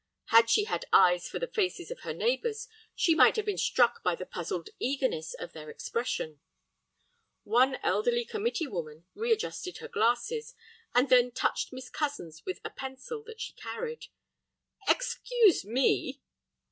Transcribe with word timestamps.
Had 0.29 0.49
she 0.49 0.63
had 0.63 0.85
eyes 0.91 1.27
for 1.27 1.37
the 1.37 1.45
faces 1.45 1.91
of 1.91 1.99
her 1.99 2.11
neighbors 2.11 2.67
she 2.95 3.13
might 3.13 3.35
have 3.35 3.45
been 3.45 3.55
struck 3.59 4.01
by 4.01 4.15
the 4.15 4.25
puzzled 4.25 4.69
eagerness 4.79 5.35
of 5.35 5.53
their 5.53 5.69
expression. 5.69 6.39
One 7.43 7.75
elderly 7.83 8.25
committee 8.25 8.65
woman 8.65 9.05
readjusted 9.13 9.77
her 9.77 9.87
glasses, 9.87 10.55
and 10.95 11.09
then 11.09 11.29
touched 11.29 11.71
Miss 11.71 11.87
Cozens 11.91 12.41
with 12.47 12.59
a 12.65 12.71
pencil 12.71 13.21
that 13.27 13.39
she 13.41 13.53
carried. 13.53 14.05
"Excuse 14.87 15.63
me." 15.65 16.19